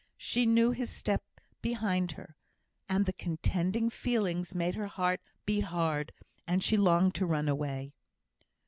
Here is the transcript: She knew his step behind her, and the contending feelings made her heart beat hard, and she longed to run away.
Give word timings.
She 0.17 0.47
knew 0.47 0.71
his 0.71 0.89
step 0.89 1.21
behind 1.61 2.13
her, 2.13 2.35
and 2.89 3.05
the 3.05 3.13
contending 3.13 3.91
feelings 3.91 4.55
made 4.55 4.73
her 4.73 4.87
heart 4.87 5.21
beat 5.45 5.65
hard, 5.65 6.11
and 6.47 6.63
she 6.63 6.75
longed 6.75 7.13
to 7.13 7.27
run 7.27 7.47
away. 7.47 7.93